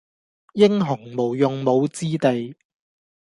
[0.55, 2.55] 英雄無用武之地